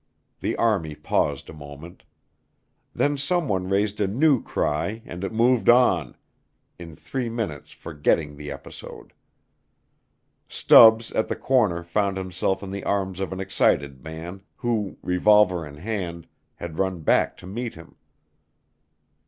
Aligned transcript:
The 0.39 0.55
army 0.55 0.95
paused 0.95 1.47
a 1.47 1.53
moment. 1.53 2.01
Then 2.95 3.17
someone 3.19 3.69
raised 3.69 4.01
a 4.01 4.07
new 4.07 4.41
cry 4.41 5.03
and 5.05 5.23
it 5.23 5.31
moved 5.31 5.69
on, 5.69 6.15
in 6.79 6.95
three 6.95 7.29
minutes 7.29 7.71
forgetting 7.71 8.35
the 8.35 8.49
episode. 8.51 9.13
Stubbs 10.47 11.11
at 11.11 11.27
the 11.27 11.35
corner 11.35 11.83
found 11.83 12.17
himself 12.17 12.63
in 12.63 12.71
the 12.71 12.83
arms 12.83 13.19
of 13.19 13.31
an 13.31 13.39
excited 13.39 14.03
man, 14.03 14.41
who, 14.55 14.97
revolver 15.03 15.67
in 15.67 15.77
hand, 15.77 16.25
had 16.55 16.79
run 16.79 17.01
back 17.01 17.37
to 17.37 17.45
meet 17.45 17.75
him. 17.75 17.95